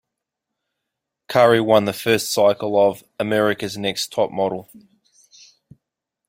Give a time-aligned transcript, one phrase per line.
[1.27, 4.67] Curry won the first cycle of "America's Next Top Model".